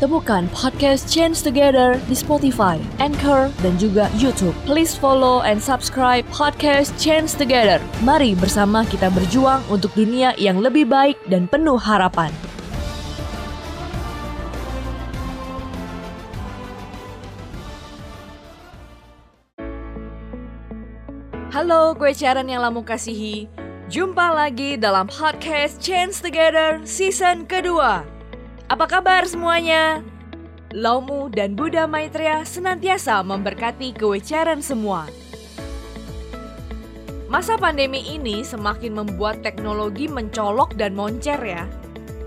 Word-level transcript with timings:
Temukan 0.00 0.48
podcast 0.56 1.12
Change 1.12 1.44
Together 1.44 2.00
di 2.08 2.16
Spotify, 2.16 2.80
Anchor, 3.04 3.52
dan 3.60 3.76
juga 3.76 4.08
YouTube. 4.16 4.56
Please 4.64 4.96
follow 4.96 5.44
and 5.44 5.60
subscribe 5.60 6.24
podcast 6.32 6.96
Change 6.96 7.36
Together. 7.36 7.76
Mari 8.00 8.32
bersama 8.32 8.80
kita 8.88 9.12
berjuang 9.12 9.60
untuk 9.68 9.92
dunia 9.92 10.32
yang 10.40 10.64
lebih 10.64 10.88
baik 10.88 11.20
dan 11.28 11.44
penuh 11.44 11.76
harapan. 11.76 12.32
Halo, 21.52 21.92
gue 21.92 22.16
Sharon 22.16 22.48
yang 22.48 22.64
lamu 22.64 22.80
kasihi. 22.88 23.52
Jumpa 23.92 24.32
lagi 24.32 24.80
dalam 24.80 25.12
podcast 25.12 25.76
Change 25.76 26.24
Together 26.24 26.80
season 26.88 27.44
kedua. 27.44 28.19
Apa 28.70 28.86
kabar 28.86 29.26
semuanya? 29.26 29.98
Laumu 30.70 31.26
dan 31.26 31.58
Buddha 31.58 31.90
Maitreya 31.90 32.46
senantiasa 32.46 33.18
memberkati 33.26 33.90
kewecaran 33.98 34.62
semua. 34.62 35.10
Masa 37.26 37.58
pandemi 37.58 37.98
ini 38.06 38.46
semakin 38.46 38.94
membuat 38.94 39.42
teknologi 39.42 40.06
mencolok 40.06 40.78
dan 40.78 40.94
moncer 40.94 41.42
ya. 41.42 41.66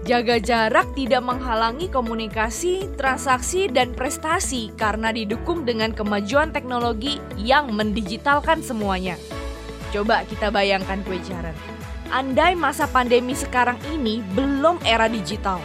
Jaga 0.04 0.36
jarak 0.44 0.92
tidak 1.00 1.24
menghalangi 1.24 1.88
komunikasi, 1.88 2.92
transaksi, 3.00 3.72
dan 3.72 3.96
prestasi 3.96 4.76
karena 4.76 5.16
didukung 5.16 5.64
dengan 5.64 5.96
kemajuan 5.96 6.52
teknologi 6.52 7.24
yang 7.40 7.72
mendigitalkan 7.72 8.60
semuanya. 8.60 9.16
Coba 9.96 10.28
kita 10.28 10.52
bayangkan 10.52 11.08
kewecaran. 11.08 11.56
Andai 12.12 12.52
masa 12.60 12.84
pandemi 12.84 13.32
sekarang 13.32 13.80
ini 13.96 14.20
belum 14.36 14.84
era 14.84 15.08
digital, 15.08 15.64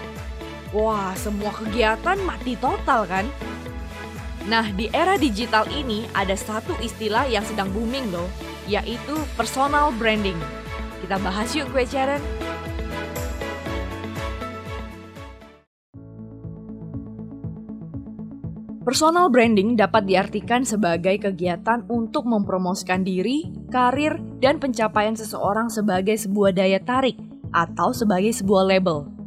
Wah, 0.68 1.16
semua 1.16 1.48
kegiatan 1.56 2.20
mati 2.28 2.52
total 2.60 3.08
kan? 3.08 3.24
Nah, 4.44 4.68
di 4.68 4.92
era 4.92 5.16
digital 5.16 5.64
ini 5.72 6.04
ada 6.12 6.36
satu 6.36 6.76
istilah 6.84 7.24
yang 7.24 7.40
sedang 7.40 7.72
booming 7.72 8.12
loh, 8.12 8.28
yaitu 8.68 9.16
personal 9.32 9.88
branding. 9.96 10.36
Kita 11.00 11.16
bahas 11.24 11.56
yuk 11.56 11.72
gue 11.72 11.88
Sharon. 11.88 12.20
Personal 18.84 19.28
branding 19.28 19.76
dapat 19.76 20.08
diartikan 20.08 20.64
sebagai 20.64 21.16
kegiatan 21.20 21.84
untuk 21.92 22.24
mempromosikan 22.24 23.04
diri, 23.04 23.44
karir, 23.68 24.16
dan 24.40 24.56
pencapaian 24.56 25.12
seseorang 25.12 25.68
sebagai 25.68 26.16
sebuah 26.16 26.56
daya 26.56 26.80
tarik 26.80 27.16
atau 27.52 27.92
sebagai 27.92 28.32
sebuah 28.32 28.64
label. 28.64 29.17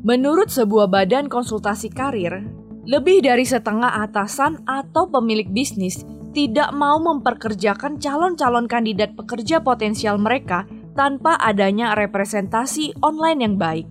Menurut 0.00 0.48
sebuah 0.48 0.88
badan 0.88 1.28
konsultasi 1.28 1.92
karir, 1.92 2.40
lebih 2.88 3.20
dari 3.20 3.44
setengah 3.44 4.00
atasan 4.00 4.64
atau 4.64 5.04
pemilik 5.12 5.44
bisnis 5.44 6.08
tidak 6.32 6.72
mau 6.72 6.96
memperkerjakan 6.96 8.00
calon-calon 8.00 8.64
kandidat 8.64 9.12
pekerja 9.12 9.60
potensial 9.60 10.16
mereka 10.16 10.64
tanpa 10.96 11.36
adanya 11.36 11.92
representasi 11.92 12.96
online 13.04 13.40
yang 13.44 13.54
baik. 13.60 13.86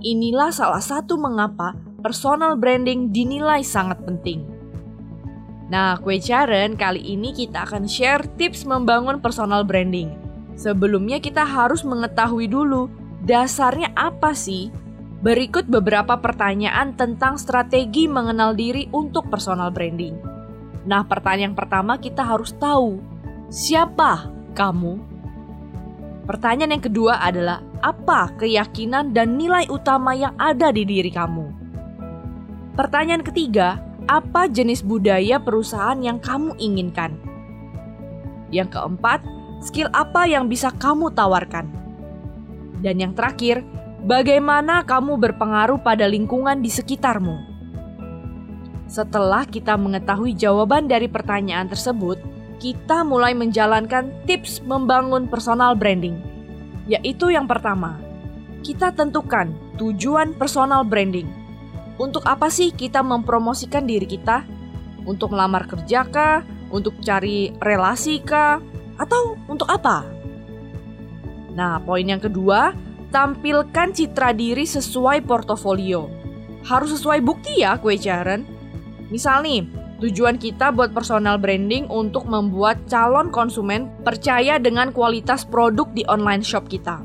Inilah 0.00 0.48
salah 0.48 0.80
satu 0.80 1.20
mengapa 1.20 1.76
personal 2.00 2.56
branding 2.56 3.12
dinilai 3.12 3.60
sangat 3.60 4.00
penting. 4.08 4.46
Nah, 5.68 6.00
kue 6.00 6.16
Sharon 6.16 6.80
kali 6.80 7.04
ini 7.04 7.36
kita 7.36 7.68
akan 7.68 7.84
share 7.84 8.24
tips 8.40 8.64
membangun 8.64 9.20
personal 9.20 9.60
branding. 9.60 10.16
Sebelumnya 10.56 11.20
kita 11.20 11.44
harus 11.44 11.84
mengetahui 11.84 12.48
dulu 12.48 12.88
dasarnya 13.28 13.92
apa 13.92 14.32
sih 14.32 14.72
Berikut 15.18 15.66
beberapa 15.66 16.14
pertanyaan 16.22 16.94
tentang 16.94 17.42
strategi 17.42 18.06
mengenal 18.06 18.54
diri 18.54 18.86
untuk 18.94 19.26
personal 19.26 19.74
branding. 19.74 20.14
Nah, 20.86 21.02
pertanyaan 21.02 21.58
pertama 21.58 21.98
kita 21.98 22.22
harus 22.22 22.54
tahu, 22.54 23.02
siapa 23.50 24.30
kamu? 24.54 25.02
Pertanyaan 26.22 26.78
yang 26.78 26.84
kedua 26.86 27.18
adalah, 27.18 27.58
apa 27.82 28.30
keyakinan 28.38 29.10
dan 29.10 29.34
nilai 29.34 29.66
utama 29.66 30.14
yang 30.14 30.38
ada 30.38 30.70
di 30.70 30.86
diri 30.86 31.10
kamu? 31.10 31.50
Pertanyaan 32.78 33.26
ketiga, 33.26 33.82
apa 34.06 34.46
jenis 34.46 34.86
budaya 34.86 35.42
perusahaan 35.42 35.98
yang 35.98 36.22
kamu 36.22 36.54
inginkan? 36.62 37.18
Yang 38.54 38.78
keempat, 38.78 39.26
skill 39.66 39.90
apa 39.90 40.30
yang 40.30 40.46
bisa 40.46 40.70
kamu 40.78 41.10
tawarkan? 41.10 41.66
Dan 42.78 43.02
yang 43.02 43.12
terakhir, 43.18 43.66
Bagaimana 43.98 44.86
kamu 44.86 45.18
berpengaruh 45.18 45.82
pada 45.82 46.06
lingkungan 46.06 46.62
di 46.62 46.70
sekitarmu? 46.70 47.34
Setelah 48.86 49.42
kita 49.42 49.74
mengetahui 49.74 50.38
jawaban 50.38 50.86
dari 50.86 51.10
pertanyaan 51.10 51.66
tersebut, 51.66 52.22
kita 52.62 53.02
mulai 53.02 53.34
menjalankan 53.34 54.06
tips 54.22 54.62
membangun 54.62 55.26
personal 55.26 55.74
branding, 55.74 56.14
yaitu 56.86 57.34
yang 57.34 57.50
pertama, 57.50 57.98
kita 58.62 58.94
tentukan 58.94 59.50
tujuan 59.82 60.30
personal 60.38 60.86
branding. 60.86 61.26
Untuk 61.98 62.22
apa 62.22 62.46
sih 62.54 62.70
kita 62.70 63.02
mempromosikan 63.02 63.82
diri 63.82 64.06
kita? 64.06 64.46
Untuk 65.10 65.34
melamar 65.34 65.66
kerja 65.66 66.06
kah? 66.06 66.46
Untuk 66.70 67.02
cari 67.02 67.50
relasi 67.58 68.22
kah? 68.22 68.62
Atau 68.94 69.34
untuk 69.50 69.66
apa? 69.66 70.06
Nah, 71.58 71.82
poin 71.82 72.06
yang 72.06 72.22
kedua, 72.22 72.70
Tampilkan 73.08 73.96
citra 73.96 74.36
diri 74.36 74.68
sesuai 74.68 75.24
portofolio. 75.24 76.12
Harus 76.68 76.92
sesuai 76.92 77.24
bukti 77.24 77.64
ya 77.64 77.80
kue 77.80 77.96
Sharon. 77.96 78.44
Misal 79.08 79.48
nih, 79.48 79.64
tujuan 80.04 80.36
kita 80.36 80.68
buat 80.76 80.92
personal 80.92 81.40
branding 81.40 81.88
untuk 81.88 82.28
membuat 82.28 82.84
calon 82.84 83.32
konsumen 83.32 83.88
percaya 84.04 84.60
dengan 84.60 84.92
kualitas 84.92 85.48
produk 85.48 85.88
di 85.96 86.04
online 86.04 86.44
shop 86.44 86.68
kita. 86.68 87.00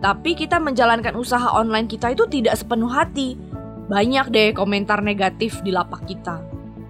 Tapi 0.00 0.32
kita 0.32 0.56
menjalankan 0.56 1.12
usaha 1.12 1.52
online 1.52 1.84
kita 1.84 2.16
itu 2.16 2.24
tidak 2.32 2.56
sepenuh 2.56 2.88
hati. 2.88 3.36
Banyak 3.92 4.32
deh 4.32 4.56
komentar 4.56 5.04
negatif 5.04 5.60
di 5.60 5.68
lapak 5.68 6.08
kita. 6.08 6.40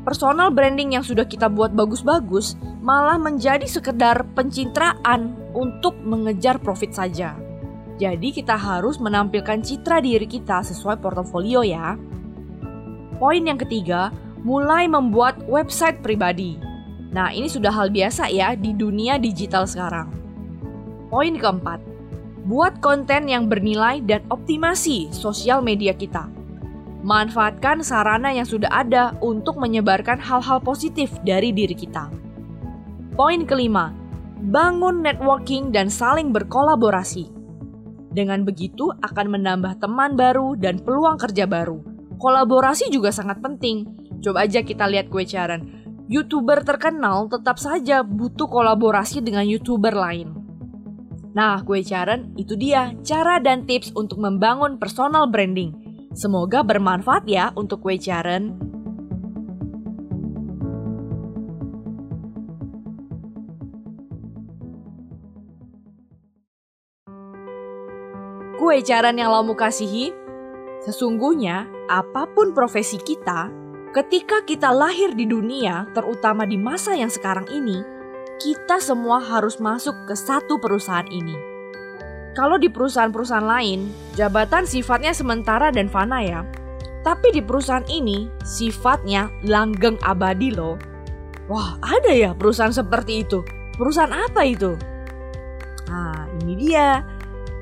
Personal 0.07 0.55
branding 0.55 0.95
yang 0.95 1.03
sudah 1.03 1.27
kita 1.27 1.51
buat 1.51 1.75
bagus-bagus 1.75 2.55
malah 2.79 3.19
menjadi 3.19 3.67
sekedar 3.67 4.23
pencitraan 4.39 5.35
untuk 5.51 5.99
mengejar 5.99 6.63
profit 6.63 6.95
saja. 6.95 7.46
Jadi 7.97 8.29
kita 8.29 8.61
harus 8.61 9.01
menampilkan 9.01 9.65
citra 9.65 10.05
diri 10.05 10.29
kita 10.29 10.61
sesuai 10.61 11.01
portofolio 11.01 11.65
ya. 11.65 11.97
Poin 13.17 13.41
yang 13.41 13.57
ketiga, 13.57 14.13
mulai 14.45 14.85
membuat 14.85 15.41
website 15.49 16.05
pribadi. 16.05 16.61
Nah, 17.17 17.33
ini 17.33 17.49
sudah 17.49 17.73
hal 17.73 17.89
biasa 17.89 18.29
ya 18.29 18.53
di 18.53 18.77
dunia 18.77 19.17
digital 19.17 19.65
sekarang. 19.65 20.13
Poin 21.09 21.41
keempat, 21.41 21.81
buat 22.45 22.77
konten 22.85 23.33
yang 23.33 23.49
bernilai 23.49 24.05
dan 24.05 24.21
optimasi 24.29 25.09
sosial 25.11 25.65
media 25.65 25.97
kita. 25.97 26.29
Manfaatkan 27.01 27.81
sarana 27.81 28.35
yang 28.35 28.45
sudah 28.45 28.69
ada 28.69 29.17
untuk 29.25 29.57
menyebarkan 29.57 30.21
hal-hal 30.21 30.61
positif 30.61 31.15
dari 31.25 31.55
diri 31.55 31.73
kita. 31.73 32.13
Poin 33.17 33.49
kelima, 33.49 33.97
bangun 34.53 35.01
networking 35.01 35.73
dan 35.73 35.89
saling 35.89 36.35
berkolaborasi. 36.35 37.36
Dengan 38.17 38.49
begitu 38.49 38.89
akan 39.05 39.37
menambah 39.37 39.77
teman 39.77 40.17
baru 40.17 40.57
dan 40.57 40.81
peluang 40.81 41.21
kerja 41.21 41.45
baru. 41.45 41.85
Kolaborasi 42.17 42.89
juga 42.89 43.13
sangat 43.13 43.45
penting. 43.45 43.85
Coba 44.25 44.49
aja 44.49 44.65
kita 44.65 44.89
lihat 44.89 45.13
kue 45.13 45.29
caran. 45.29 45.85
YouTuber 46.09 46.65
terkenal 46.65 47.29
tetap 47.29 47.61
saja 47.61 48.01
butuh 48.01 48.49
kolaborasi 48.49 49.21
dengan 49.21 49.45
YouTuber 49.45 49.93
lain. 49.93 50.33
Nah, 51.37 51.61
kue 51.61 51.85
caran 51.85 52.33
itu 52.41 52.57
dia 52.57 52.97
cara 53.05 53.37
dan 53.37 53.69
tips 53.69 53.93
untuk 53.93 54.17
membangun 54.17 54.81
personal 54.81 55.29
branding. 55.29 55.77
Semoga 56.17 56.65
bermanfaat 56.65 57.29
ya 57.29 57.53
untuk 57.53 57.85
kue 57.85 58.01
caran. 58.01 58.57
Kue 68.67 68.83
caran 68.83 69.15
yang 69.15 69.31
laumu 69.31 69.55
kasihi, 69.55 70.11
sesungguhnya 70.83 71.71
apa 71.87 72.27
pun 72.27 72.51
profesi 72.51 72.99
kita, 72.99 73.47
ketika 73.95 74.43
kita 74.43 74.75
lahir 74.75 75.15
di 75.15 75.23
dunia, 75.23 75.87
terutama 75.95 76.43
di 76.43 76.59
masa 76.59 76.99
yang 76.99 77.07
sekarang 77.07 77.47
ini, 77.47 77.79
kita 78.43 78.83
semua 78.83 79.23
harus 79.23 79.63
masuk 79.63 79.95
ke 80.11 80.19
satu 80.19 80.59
perusahaan 80.59 81.07
ini. 81.07 81.39
Kalau 82.35 82.59
di 82.59 82.67
perusahaan-perusahaan 82.67 83.47
lain, 83.47 83.87
jabatan 84.19 84.67
sifatnya 84.67 85.15
sementara 85.15 85.71
dan 85.71 85.87
fana 85.87 86.27
ya. 86.27 86.43
Tapi 87.07 87.39
di 87.39 87.47
perusahaan 87.47 87.87
ini, 87.87 88.27
sifatnya 88.43 89.31
langgeng 89.47 89.95
abadi 90.03 90.51
loh. 90.51 90.75
Wah, 91.47 91.79
ada 91.87 92.11
ya 92.11 92.35
perusahaan 92.35 92.75
seperti 92.75 93.23
itu. 93.23 93.47
Perusahaan 93.79 94.11
apa 94.11 94.43
itu? 94.43 94.75
Nah, 95.87 96.27
ini 96.43 96.67
dia 96.67 97.15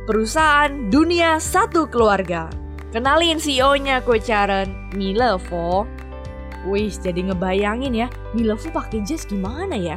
perusahaan 0.04 0.92
dunia 0.92 1.40
satu 1.40 1.88
keluarga. 1.88 2.52
Kenalin 2.92 3.40
CEO-nya 3.40 4.04
kue 4.04 4.20
Charen, 4.20 4.92
Milevo. 4.92 5.88
Wih, 6.68 6.92
jadi 6.92 7.32
ngebayangin 7.32 7.92
ya, 7.96 8.08
Milevo 8.36 8.68
pakai 8.68 9.00
jas 9.02 9.24
gimana 9.24 9.74
ya? 9.74 9.96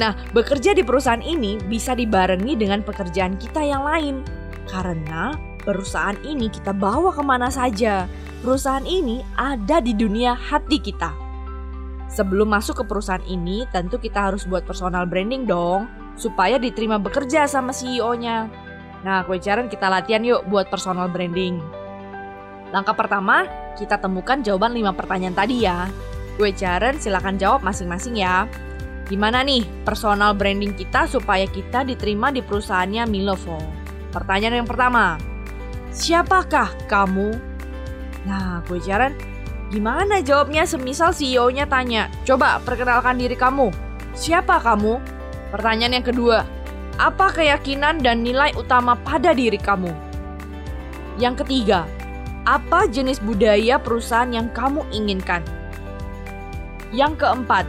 Nah, 0.00 0.16
bekerja 0.32 0.72
di 0.72 0.80
perusahaan 0.80 1.20
ini 1.20 1.60
bisa 1.68 1.92
dibarengi 1.92 2.56
dengan 2.56 2.80
pekerjaan 2.80 3.36
kita 3.36 3.60
yang 3.60 3.84
lain. 3.84 4.24
Karena 4.64 5.36
perusahaan 5.60 6.16
ini 6.24 6.48
kita 6.48 6.72
bawa 6.72 7.12
ke 7.12 7.20
mana 7.20 7.52
saja. 7.52 8.08
Perusahaan 8.40 8.88
ini 8.88 9.20
ada 9.36 9.84
di 9.84 9.92
dunia 9.92 10.32
hati 10.32 10.80
kita. 10.80 11.12
Sebelum 12.08 12.48
masuk 12.56 12.82
ke 12.82 12.84
perusahaan 12.88 13.24
ini, 13.28 13.68
tentu 13.68 14.00
kita 14.00 14.32
harus 14.32 14.48
buat 14.48 14.64
personal 14.64 15.04
branding 15.04 15.44
dong, 15.44 15.88
supaya 16.16 16.60
diterima 16.60 17.00
bekerja 17.00 17.48
sama 17.48 17.72
CEO-nya. 17.74 18.48
Nah, 19.02 19.26
kue 19.26 19.42
Caren 19.42 19.66
kita 19.66 19.90
latihan 19.90 20.22
yuk 20.22 20.46
buat 20.46 20.70
personal 20.70 21.10
branding. 21.10 21.58
Langkah 22.70 22.94
pertama, 22.94 23.44
kita 23.76 23.98
temukan 23.98 24.40
jawaban 24.40 24.72
5 24.72 24.94
pertanyaan 24.94 25.36
tadi 25.36 25.66
ya. 25.66 25.90
Kue 26.38 26.54
Caren 26.54 26.96
silahkan 26.96 27.36
jawab 27.36 27.60
masing-masing 27.66 28.16
ya. 28.16 28.48
Gimana 29.10 29.44
nih 29.44 29.66
personal 29.84 30.32
branding 30.32 30.72
kita 30.72 31.04
supaya 31.04 31.44
kita 31.44 31.84
diterima 31.84 32.32
di 32.32 32.40
perusahaannya 32.40 33.04
Milovo? 33.10 33.60
Pertanyaan 34.14 34.62
yang 34.62 34.68
pertama, 34.68 35.20
siapakah 35.92 36.70
kamu? 36.88 37.36
Nah, 38.24 38.62
gue 38.64 38.78
jaran, 38.80 39.12
gimana 39.68 40.22
jawabnya 40.22 40.64
semisal 40.64 41.10
CEO-nya 41.10 41.66
tanya, 41.66 42.08
coba 42.22 42.62
perkenalkan 42.62 43.18
diri 43.18 43.34
kamu. 43.34 43.68
Siapa 44.14 44.62
kamu? 44.62 45.00
Pertanyaan 45.52 46.00
yang 46.00 46.06
kedua, 46.08 46.48
apa 46.96 47.28
keyakinan 47.28 48.00
dan 48.00 48.24
nilai 48.24 48.56
utama 48.56 48.96
pada 48.96 49.36
diri 49.36 49.60
kamu? 49.60 49.92
Yang 51.20 51.44
ketiga, 51.44 51.84
apa 52.48 52.88
jenis 52.88 53.20
budaya 53.20 53.76
perusahaan 53.76 54.32
yang 54.32 54.48
kamu 54.56 54.80
inginkan? 54.96 55.44
Yang 56.88 57.20
keempat, 57.20 57.68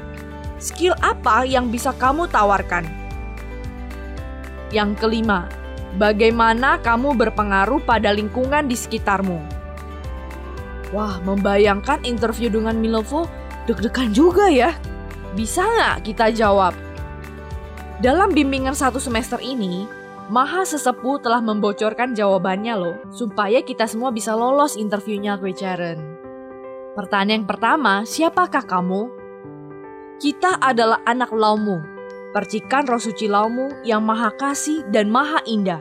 skill 0.64 0.96
apa 1.04 1.44
yang 1.44 1.68
bisa 1.68 1.92
kamu 2.00 2.32
tawarkan? 2.32 2.88
Yang 4.72 5.04
kelima, 5.04 5.52
bagaimana 6.00 6.80
kamu 6.80 7.20
berpengaruh 7.20 7.84
pada 7.84 8.16
lingkungan 8.16 8.66
di 8.66 8.80
sekitarmu? 8.80 9.44
Wah, 10.96 11.20
membayangkan 11.26 12.08
interview 12.08 12.48
dengan 12.48 12.80
Milovo 12.80 13.28
deg-degan 13.68 14.16
juga 14.16 14.48
ya. 14.48 14.72
Bisa 15.36 15.66
nggak 15.66 16.08
kita 16.08 16.32
jawab? 16.32 16.83
Dalam 18.04 18.36
bimbingan 18.36 18.76
satu 18.76 19.00
semester 19.00 19.40
ini, 19.40 19.88
Maha 20.28 20.68
Sesepuh 20.68 21.24
telah 21.24 21.40
membocorkan 21.40 22.12
jawabannya 22.12 22.76
loh, 22.76 23.00
supaya 23.16 23.64
kita 23.64 23.88
semua 23.88 24.12
bisa 24.12 24.36
lolos 24.36 24.76
interviewnya 24.76 25.40
Kwe 25.40 25.56
Charen. 25.56 26.04
Pertanyaan 27.00 27.48
pertama, 27.48 28.04
siapakah 28.04 28.68
kamu? 28.68 29.08
Kita 30.20 30.60
adalah 30.60 31.00
anak 31.08 31.32
laumu, 31.32 31.80
percikan 32.36 32.84
roh 32.92 33.00
suci 33.00 33.32
laumu 33.32 33.72
yang 33.88 34.04
maha 34.04 34.36
kasih 34.36 34.84
dan 34.92 35.08
maha 35.08 35.40
indah. 35.48 35.80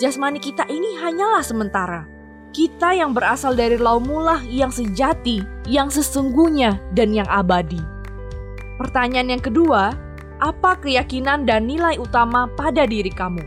Jasmani 0.00 0.40
kita 0.40 0.64
ini 0.72 0.96
hanyalah 0.96 1.44
sementara. 1.44 2.08
Kita 2.56 2.96
yang 2.96 3.12
berasal 3.12 3.52
dari 3.52 3.76
laumulah 3.76 4.40
yang 4.48 4.72
sejati, 4.72 5.44
yang 5.68 5.92
sesungguhnya, 5.92 6.80
dan 6.96 7.12
yang 7.12 7.28
abadi. 7.28 7.84
Pertanyaan 8.80 9.36
yang 9.36 9.44
kedua, 9.44 10.03
apa 10.44 10.76
keyakinan 10.84 11.48
dan 11.48 11.64
nilai 11.64 11.96
utama 11.96 12.44
pada 12.52 12.84
diri 12.84 13.08
kamu? 13.08 13.40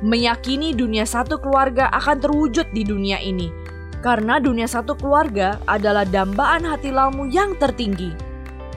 Meyakini 0.00 0.72
dunia 0.72 1.04
satu 1.04 1.36
keluarga 1.36 1.92
akan 1.92 2.16
terwujud 2.24 2.72
di 2.72 2.82
dunia 2.82 3.20
ini, 3.20 3.52
karena 4.00 4.40
dunia 4.40 4.64
satu 4.64 4.96
keluarga 4.96 5.60
adalah 5.68 6.08
dambaan 6.08 6.64
hati 6.64 6.88
laumu 6.88 7.28
yang 7.28 7.54
tertinggi 7.60 8.32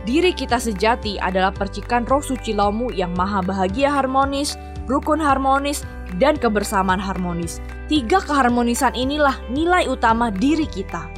Diri 0.05 0.37
kita 0.37 0.61
sejati 0.61 1.17
adalah 1.17 1.49
percikan 1.49 2.05
roh 2.05 2.21
suci 2.21 2.53
laumu 2.53 2.93
yang 2.93 3.17
maha 3.17 3.41
bahagia 3.41 3.89
harmonis, 3.89 4.53
rukun 4.85 5.17
harmonis, 5.17 5.81
dan 6.21 6.37
kebersamaan 6.37 7.01
harmonis. 7.01 7.57
Tiga 7.89 8.21
keharmonisan 8.21 8.93
inilah 8.93 9.33
nilai 9.49 9.89
utama 9.89 10.29
diri 10.29 10.69
kita. 10.69 11.09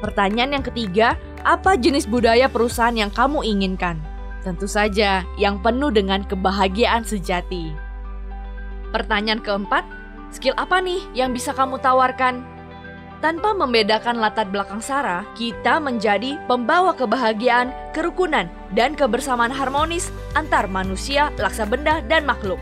Pertanyaan 0.00 0.56
yang 0.56 0.64
ketiga, 0.64 1.20
apa 1.44 1.76
jenis 1.76 2.08
budaya 2.08 2.48
perusahaan 2.48 2.96
yang 2.96 3.12
kamu 3.12 3.44
inginkan? 3.44 4.00
Tentu 4.40 4.64
saja 4.64 5.20
yang 5.36 5.60
penuh 5.60 5.92
dengan 5.92 6.24
kebahagiaan 6.24 7.04
sejati. 7.04 7.76
Pertanyaan 8.88 9.44
keempat, 9.44 9.84
skill 10.32 10.56
apa 10.56 10.80
nih 10.80 11.04
yang 11.12 11.36
bisa 11.36 11.52
kamu 11.52 11.76
tawarkan? 11.78 12.40
Tanpa 13.20 13.52
membedakan 13.52 14.16
latar 14.16 14.48
belakang 14.48 14.80
Sarah, 14.80 15.28
kita 15.36 15.76
menjadi 15.76 16.40
pembawa 16.48 16.96
kebahagiaan, 16.96 17.68
kerukunan, 17.92 18.48
dan 18.72 18.96
kebersamaan 18.96 19.52
harmonis 19.52 20.08
antar 20.32 20.64
manusia, 20.72 21.28
laksa 21.36 21.68
benda, 21.68 22.00
dan 22.08 22.24
makhluk. 22.24 22.56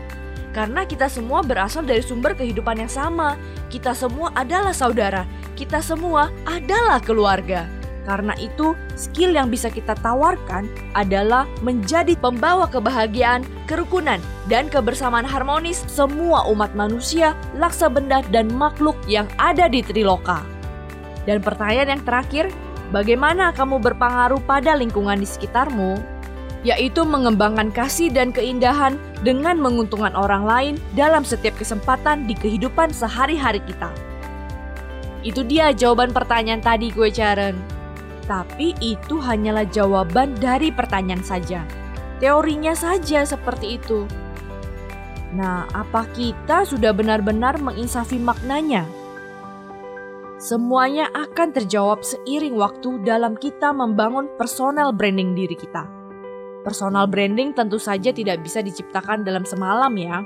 Karena 0.51 0.83
kita 0.83 1.07
semua 1.07 1.39
berasal 1.39 1.87
dari 1.87 2.03
sumber 2.03 2.35
kehidupan 2.35 2.75
yang 2.75 2.91
sama, 2.91 3.39
kita 3.71 3.95
semua 3.95 4.35
adalah 4.35 4.75
saudara, 4.75 5.23
kita 5.55 5.79
semua 5.79 6.27
adalah 6.43 6.99
keluarga. 6.99 7.78
Karena 8.09 8.33
itu, 8.41 8.73
skill 8.97 9.37
yang 9.37 9.53
bisa 9.53 9.69
kita 9.69 9.93
tawarkan 10.01 10.65
adalah 10.97 11.45
menjadi 11.61 12.17
pembawa 12.17 12.65
kebahagiaan, 12.65 13.45
kerukunan, 13.69 14.17
dan 14.49 14.65
kebersamaan 14.65 15.29
harmonis 15.29 15.85
semua 15.85 16.49
umat 16.49 16.73
manusia, 16.73 17.37
laksa 17.53 17.85
benda, 17.85 18.25
dan 18.33 18.49
makhluk 18.49 18.97
yang 19.05 19.29
ada 19.37 19.69
di 19.69 19.85
Triloka. 19.85 20.41
Dan 21.29 21.45
pertanyaan 21.45 22.01
yang 22.01 22.03
terakhir, 22.03 22.49
bagaimana 22.89 23.53
kamu 23.53 23.77
berpengaruh 23.77 24.41
pada 24.49 24.73
lingkungan 24.73 25.21
di 25.21 25.29
sekitarmu? 25.29 26.01
Yaitu 26.65 27.05
mengembangkan 27.05 27.69
kasih 27.69 28.09
dan 28.09 28.33
keindahan 28.33 28.97
dengan 29.21 29.61
menguntungkan 29.61 30.17
orang 30.17 30.43
lain 30.49 30.75
dalam 30.97 31.21
setiap 31.21 31.53
kesempatan 31.61 32.25
di 32.25 32.33
kehidupan 32.33 32.89
sehari-hari 32.89 33.61
kita. 33.69 33.93
Itu 35.21 35.45
dia 35.45 35.69
jawaban 35.77 36.09
pertanyaan 36.09 36.65
tadi 36.65 36.89
gue 36.89 37.13
Caren. 37.13 37.78
Tapi 38.29 38.77
itu 38.77 39.17
hanyalah 39.17 39.65
jawaban 39.65 40.37
dari 40.37 40.69
pertanyaan 40.69 41.25
saja. 41.25 41.65
Teorinya 42.21 42.77
saja 42.77 43.25
seperti 43.25 43.81
itu. 43.81 44.05
Nah, 45.33 45.65
apa 45.73 46.05
kita 46.13 46.61
sudah 46.61 46.93
benar-benar 46.93 47.57
menginsafi 47.57 48.21
maknanya? 48.21 48.85
Semuanya 50.39 51.09
akan 51.11 51.51
terjawab 51.51 52.05
seiring 52.05 52.55
waktu 52.55 53.01
dalam 53.01 53.33
kita 53.35 53.73
membangun 53.73 54.29
personal 54.37 54.93
branding 54.95 55.35
diri 55.35 55.57
kita. 55.57 55.89
Personal 56.63 57.09
branding 57.11 57.51
tentu 57.51 57.75
saja 57.75 58.13
tidak 58.13 58.45
bisa 58.45 58.61
diciptakan 58.63 59.25
dalam 59.25 59.43
semalam 59.43 59.91
ya. 59.99 60.21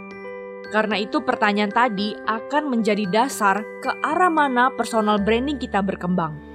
Karena 0.69 0.97
itu 1.01 1.21
pertanyaan 1.21 1.73
tadi 1.73 2.13
akan 2.29 2.63
menjadi 2.67 3.05
dasar 3.09 3.63
ke 3.81 3.89
arah 4.01 4.29
mana 4.29 4.73
personal 4.73 5.21
branding 5.21 5.57
kita 5.57 5.81
berkembang. 5.81 6.52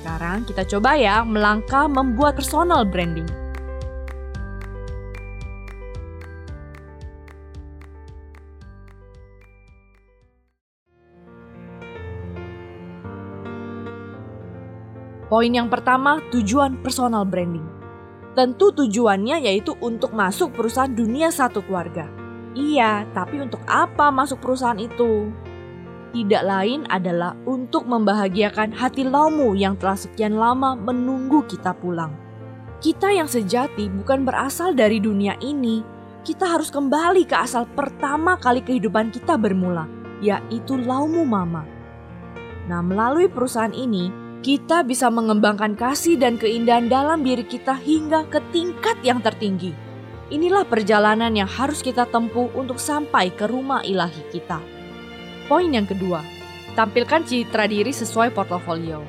Sekarang 0.00 0.48
kita 0.48 0.64
coba 0.64 0.96
ya 0.96 1.20
melangkah 1.28 1.84
membuat 1.84 2.40
personal 2.40 2.88
branding. 2.88 3.28
Poin 15.28 15.52
yang 15.52 15.68
pertama, 15.68 16.24
tujuan 16.32 16.80
personal 16.80 17.28
branding. 17.28 17.68
Tentu 18.32 18.72
tujuannya 18.72 19.44
yaitu 19.44 19.76
untuk 19.84 20.16
masuk 20.16 20.56
perusahaan 20.56 20.88
dunia 20.88 21.28
satu 21.28 21.60
keluarga. 21.60 22.08
Iya, 22.56 23.04
tapi 23.12 23.36
untuk 23.36 23.60
apa 23.68 24.08
masuk 24.08 24.40
perusahaan 24.40 24.80
itu? 24.80 25.28
Tidak 26.10 26.42
lain 26.42 26.90
adalah 26.90 27.38
untuk 27.46 27.86
membahagiakan 27.86 28.74
hati 28.74 29.06
laumu 29.06 29.54
yang 29.54 29.78
telah 29.78 29.94
sekian 29.94 30.34
lama 30.34 30.74
menunggu 30.74 31.46
kita 31.46 31.70
pulang. 31.70 32.10
Kita 32.82 33.14
yang 33.14 33.30
sejati 33.30 33.86
bukan 33.86 34.26
berasal 34.26 34.74
dari 34.74 34.98
dunia 34.98 35.38
ini. 35.38 35.86
Kita 36.26 36.50
harus 36.50 36.74
kembali 36.74 37.30
ke 37.30 37.36
asal 37.38 37.62
pertama 37.70 38.34
kali 38.42 38.58
kehidupan 38.58 39.14
kita 39.14 39.38
bermula, 39.38 39.86
yaitu 40.18 40.74
laumu 40.82 41.22
mama. 41.22 41.62
Nah, 42.66 42.82
melalui 42.82 43.30
perusahaan 43.30 43.70
ini, 43.70 44.10
kita 44.42 44.82
bisa 44.82 45.12
mengembangkan 45.14 45.78
kasih 45.78 46.18
dan 46.18 46.40
keindahan 46.42 46.90
dalam 46.90 47.22
diri 47.22 47.46
kita 47.46 47.78
hingga 47.78 48.26
ke 48.26 48.42
tingkat 48.50 48.98
yang 49.06 49.22
tertinggi. 49.22 49.70
Inilah 50.34 50.66
perjalanan 50.66 51.30
yang 51.38 51.46
harus 51.46 51.86
kita 51.86 52.02
tempuh 52.10 52.50
untuk 52.58 52.82
sampai 52.82 53.30
ke 53.30 53.46
rumah 53.46 53.84
ilahi 53.86 54.26
kita. 54.32 54.79
Poin 55.50 55.66
yang 55.66 55.82
kedua, 55.82 56.22
tampilkan 56.78 57.26
citra 57.26 57.66
diri 57.66 57.90
sesuai 57.90 58.30
portofolio. 58.30 59.02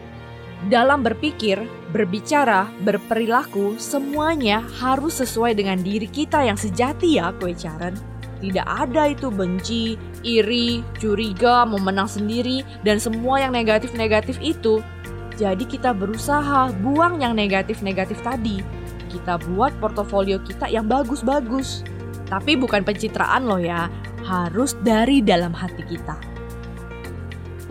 Dalam 0.74 1.05
berpikir, 1.05 1.62
berbicara, 1.93 2.65
berperilaku, 2.81 3.77
semuanya 3.77 4.65
harus 4.81 5.21
sesuai 5.21 5.53
dengan 5.53 5.77
diri 5.77 6.10
kita 6.10 6.41
yang 6.41 6.57
sejati 6.57 7.21
ya, 7.21 7.29
kue 7.38 7.53
Caren. 7.53 7.93
Tidak 8.41 8.65
ada 8.65 9.13
itu 9.13 9.29
benci, 9.29 10.01
iri, 10.25 10.81
curiga, 10.98 11.62
mau 11.62 11.77
menang 11.77 12.10
sendiri, 12.10 12.65
dan 12.81 12.98
semua 12.98 13.38
yang 13.45 13.53
negatif-negatif 13.53 14.41
itu. 14.41 14.81
Jadi 15.38 15.69
kita 15.69 15.93
berusaha 15.93 16.74
buang 16.81 17.21
yang 17.21 17.38
negatif-negatif 17.38 18.17
tadi. 18.25 18.65
Kita 19.13 19.38
buat 19.45 19.77
portofolio 19.77 20.41
kita 20.41 20.74
yang 20.74 20.89
bagus-bagus. 20.89 21.86
Tapi 22.25 22.57
bukan 22.57 22.81
pencitraan 22.81 23.45
loh 23.45 23.62
ya, 23.62 23.93
harus 24.25 24.74
dari 24.81 25.21
dalam 25.21 25.53
hati 25.53 25.86
kita. 25.86 26.30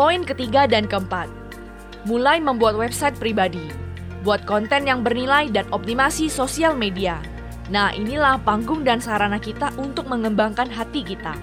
Poin 0.01 0.25
ketiga 0.25 0.65
dan 0.65 0.89
keempat, 0.89 1.29
mulai 2.09 2.41
membuat 2.41 2.73
website 2.73 3.21
pribadi. 3.21 3.69
Buat 4.25 4.49
konten 4.49 4.89
yang 4.89 5.05
bernilai 5.05 5.53
dan 5.53 5.69
optimasi 5.77 6.33
sosial 6.33 6.73
media. 6.73 7.21
Nah, 7.69 7.93
inilah 7.93 8.41
panggung 8.41 8.81
dan 8.81 8.97
sarana 9.05 9.37
kita 9.37 9.69
untuk 9.77 10.09
mengembangkan 10.09 10.73
hati 10.73 11.05
kita. 11.05 11.37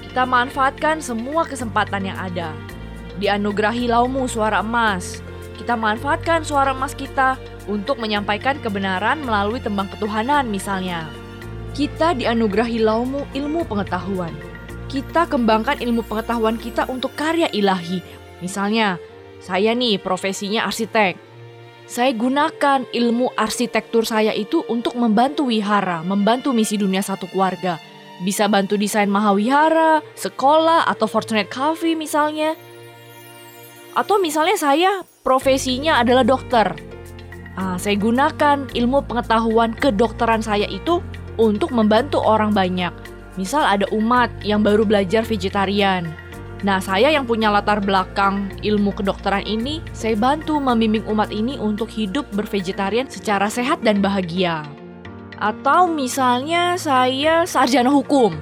Kita 0.00 0.24
manfaatkan 0.24 1.04
semua 1.04 1.44
kesempatan 1.44 2.08
yang 2.08 2.16
ada. 2.16 2.56
Dianugerahi 3.20 3.92
laumu 3.92 4.24
suara 4.24 4.64
emas. 4.64 5.20
Kita 5.60 5.76
manfaatkan 5.76 6.48
suara 6.48 6.72
emas 6.72 6.96
kita 6.96 7.36
untuk 7.68 8.00
menyampaikan 8.00 8.56
kebenaran 8.64 9.20
melalui 9.20 9.60
tembang 9.60 9.92
ketuhanan 9.92 10.48
misalnya. 10.48 11.04
Kita 11.76 12.16
dianugerahi 12.16 12.80
laumu 12.80 13.28
ilmu 13.36 13.68
pengetahuan. 13.68 14.47
Kita 14.88 15.28
kembangkan 15.28 15.84
ilmu 15.84 16.02
pengetahuan 16.08 16.56
kita 16.56 16.88
untuk 16.88 17.12
karya 17.12 17.52
ilahi. 17.52 18.00
Misalnya, 18.40 18.96
saya 19.44 19.76
nih 19.76 20.00
profesinya 20.00 20.64
arsitek 20.64 21.28
saya 21.88 22.12
gunakan 22.12 22.84
ilmu 22.92 23.32
arsitektur 23.32 24.04
saya 24.04 24.36
itu 24.36 24.60
untuk 24.68 24.92
membantu 25.00 25.48
wihara, 25.48 26.04
membantu 26.04 26.52
misi 26.52 26.76
dunia 26.76 27.00
satu 27.00 27.24
keluarga. 27.32 27.80
Bisa 28.20 28.44
bantu 28.44 28.76
desain 28.76 29.08
mahawihara, 29.08 30.04
sekolah, 30.12 30.84
atau 30.84 31.08
Fortunate 31.08 31.48
Cafe 31.48 31.96
misalnya. 31.96 32.60
Atau 33.96 34.20
misalnya 34.20 34.60
saya 34.60 35.00
profesinya 35.24 35.96
adalah 36.04 36.28
dokter. 36.28 36.76
Ah, 37.56 37.80
saya 37.80 37.96
gunakan 37.96 38.68
ilmu 38.68 39.08
pengetahuan 39.08 39.72
kedokteran 39.72 40.44
saya 40.44 40.68
itu 40.68 41.00
untuk 41.40 41.72
membantu 41.72 42.20
orang 42.20 42.52
banyak. 42.52 42.92
Misal 43.38 43.62
ada 43.62 43.86
umat 43.94 44.34
yang 44.42 44.66
baru 44.66 44.82
belajar 44.82 45.22
vegetarian 45.22 46.10
Nah, 46.66 46.82
saya 46.82 47.14
yang 47.14 47.22
punya 47.22 47.54
latar 47.54 47.78
belakang 47.78 48.50
ilmu 48.66 48.90
kedokteran 48.90 49.46
ini, 49.46 49.78
saya 49.94 50.18
bantu 50.18 50.58
membimbing 50.58 51.06
umat 51.06 51.30
ini 51.30 51.54
untuk 51.54 51.86
hidup 51.86 52.26
bervegetarian 52.34 53.06
secara 53.06 53.46
sehat 53.46 53.78
dan 53.86 54.02
bahagia. 54.02 54.66
Atau 55.38 55.86
misalnya 55.86 56.74
saya 56.74 57.46
sarjana 57.46 57.94
hukum. 57.94 58.34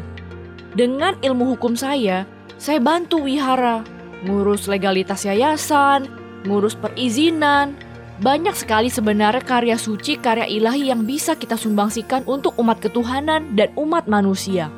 Dengan 0.73 1.13
ilmu 1.21 1.57
hukum 1.57 1.77
saya, 1.77 2.25
saya 2.57 2.81
bantu 2.81 3.21
wihara, 3.21 3.85
ngurus 4.25 4.65
legalitas 4.65 5.29
yayasan, 5.29 6.09
ngurus 6.49 6.73
perizinan. 6.73 7.77
Banyak 8.17 8.57
sekali 8.57 8.89
sebenarnya 8.89 9.45
karya 9.45 9.77
suci, 9.77 10.17
karya 10.17 10.49
ilahi 10.49 10.89
yang 10.89 11.05
bisa 11.05 11.37
kita 11.37 11.61
sumbangsikan 11.61 12.25
untuk 12.25 12.57
umat 12.57 12.81
ketuhanan 12.81 13.53
dan 13.53 13.69
umat 13.77 14.09
manusia. 14.09 14.73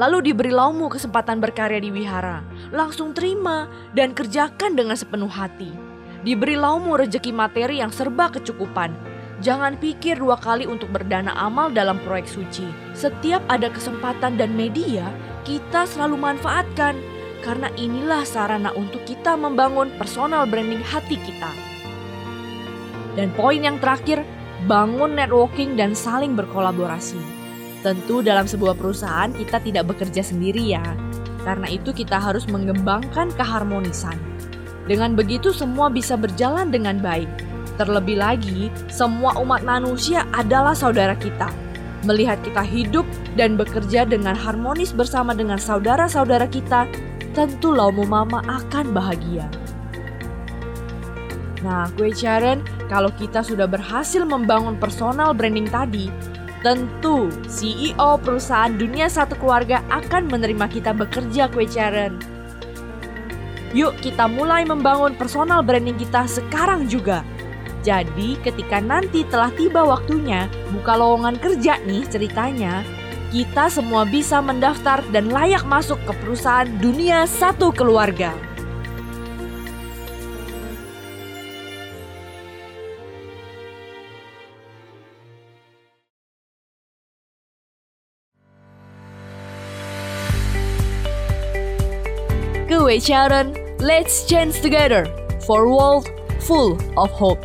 Lalu 0.00 0.32
diberi 0.32 0.48
laumu 0.48 0.88
kesempatan 0.88 1.44
berkarya 1.44 1.76
di 1.76 1.92
wihara. 1.92 2.40
Langsung 2.72 3.12
terima 3.12 3.68
dan 3.92 4.16
kerjakan 4.16 4.72
dengan 4.72 4.96
sepenuh 4.96 5.28
hati. 5.28 5.68
Diberi 6.24 6.56
laumu 6.56 6.96
rejeki 6.96 7.28
materi 7.36 7.84
yang 7.84 7.92
serba 7.92 8.32
kecukupan. 8.32 8.96
Jangan 9.44 9.76
pikir 9.76 10.16
dua 10.16 10.40
kali 10.40 10.64
untuk 10.64 10.88
berdana 10.88 11.36
amal 11.36 11.68
dalam 11.68 12.00
proyek 12.00 12.32
suci. 12.32 12.64
Setiap 12.96 13.44
ada 13.52 13.68
kesempatan 13.68 14.40
dan 14.40 14.56
media, 14.56 15.04
kita 15.44 15.84
selalu 15.84 16.16
manfaatkan. 16.16 16.96
Karena 17.44 17.68
inilah 17.76 18.24
sarana 18.24 18.72
untuk 18.72 19.04
kita 19.04 19.36
membangun 19.36 19.92
personal 20.00 20.48
branding 20.48 20.80
hati 20.80 21.20
kita. 21.20 21.52
Dan 23.20 23.36
poin 23.36 23.60
yang 23.60 23.76
terakhir, 23.76 24.24
bangun 24.64 25.12
networking 25.12 25.76
dan 25.76 25.92
saling 25.92 26.32
berkolaborasi. 26.32 27.39
Tentu 27.80 28.20
dalam 28.20 28.44
sebuah 28.44 28.76
perusahaan 28.76 29.32
kita 29.32 29.56
tidak 29.64 29.88
bekerja 29.96 30.20
sendiri 30.20 30.76
ya. 30.76 30.84
Karena 31.40 31.64
itu 31.72 31.96
kita 31.96 32.20
harus 32.20 32.44
mengembangkan 32.44 33.32
keharmonisan. 33.32 34.20
Dengan 34.84 35.16
begitu 35.16 35.48
semua 35.56 35.88
bisa 35.88 36.12
berjalan 36.20 36.68
dengan 36.68 37.00
baik. 37.00 37.28
Terlebih 37.80 38.20
lagi, 38.20 38.68
semua 38.92 39.32
umat 39.40 39.64
manusia 39.64 40.28
adalah 40.36 40.76
saudara 40.76 41.16
kita. 41.16 41.48
Melihat 42.04 42.36
kita 42.44 42.60
hidup 42.60 43.08
dan 43.40 43.56
bekerja 43.56 44.04
dengan 44.04 44.36
harmonis 44.36 44.92
bersama 44.92 45.32
dengan 45.32 45.56
saudara-saudara 45.56 46.44
kita, 46.52 46.84
tentu 47.32 47.72
Laumu 47.72 48.04
Mama 48.04 48.44
akan 48.44 48.92
bahagia. 48.92 49.48
Nah, 51.64 51.88
gue 51.96 52.12
Sharon, 52.12 52.60
kalau 52.88 53.12
kita 53.16 53.44
sudah 53.44 53.68
berhasil 53.68 54.24
membangun 54.24 54.80
personal 54.80 55.36
branding 55.36 55.68
tadi, 55.68 56.08
Tentu, 56.60 57.32
CEO 57.48 58.20
perusahaan 58.20 58.68
dunia 58.76 59.08
satu 59.08 59.32
keluarga 59.40 59.80
akan 59.88 60.28
menerima 60.28 60.68
kita 60.68 60.92
bekerja 60.92 61.48
kue 61.48 61.64
Sharon. 61.64 62.20
Yuk 63.72 63.96
kita 64.04 64.28
mulai 64.28 64.68
membangun 64.68 65.16
personal 65.16 65.64
branding 65.64 65.96
kita 65.96 66.28
sekarang 66.28 66.84
juga. 66.84 67.24
Jadi 67.80 68.36
ketika 68.44 68.76
nanti 68.76 69.24
telah 69.32 69.48
tiba 69.56 69.80
waktunya 69.88 70.52
buka 70.76 71.00
lowongan 71.00 71.40
kerja 71.40 71.80
nih 71.88 72.04
ceritanya, 72.12 72.84
kita 73.32 73.72
semua 73.72 74.04
bisa 74.04 74.44
mendaftar 74.44 75.00
dan 75.16 75.32
layak 75.32 75.64
masuk 75.64 75.96
ke 76.04 76.12
perusahaan 76.20 76.68
dunia 76.76 77.24
satu 77.24 77.72
keluarga. 77.72 78.36
Kewe 92.90 92.98
Sharon, 92.98 93.54
let's 93.78 94.26
change 94.26 94.58
together 94.66 95.06
for 95.46 95.70
world 95.70 96.10
full 96.42 96.74
of 96.98 97.06
hope. 97.14 97.38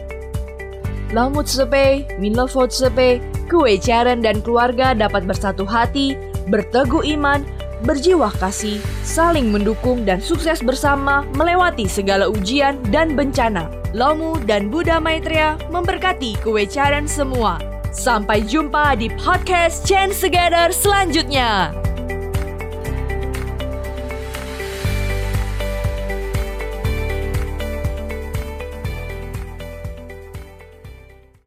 Lamut 1.14 1.46
Sepe, 1.46 2.02
Minlofot 2.18 2.74
Sepe, 2.74 3.22
Kewe 3.46 3.78
Sharon 3.78 4.26
dan 4.26 4.42
keluarga 4.42 4.98
dapat 4.98 5.30
bersatu 5.30 5.62
hati, 5.62 6.18
berteguh 6.50 7.06
iman, 7.14 7.46
berjiwa 7.86 8.34
kasih, 8.42 8.82
saling 9.06 9.54
mendukung 9.54 10.02
dan 10.02 10.18
sukses 10.18 10.66
bersama 10.66 11.22
melewati 11.38 11.86
segala 11.86 12.26
ujian 12.26 12.82
dan 12.90 13.14
bencana. 13.14 13.70
Lomu 13.94 14.42
dan 14.50 14.74
Buddha 14.74 14.98
Maitreya 14.98 15.62
memberkati 15.70 16.42
Sharon 16.42 17.06
semua. 17.06 17.62
Sampai 17.94 18.42
jumpa 18.50 18.98
di 18.98 19.14
podcast 19.22 19.86
Change 19.86 20.18
Together 20.18 20.74
selanjutnya. 20.74 21.85